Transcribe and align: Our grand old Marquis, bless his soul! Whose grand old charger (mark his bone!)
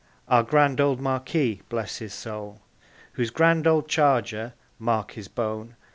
Our 0.27 0.41
grand 0.41 0.81
old 0.81 0.99
Marquis, 0.99 1.61
bless 1.69 1.97
his 1.99 2.11
soul! 2.11 2.63
Whose 3.13 3.29
grand 3.29 3.67
old 3.67 3.87
charger 3.87 4.55
(mark 4.79 5.11
his 5.11 5.27
bone!) 5.27 5.75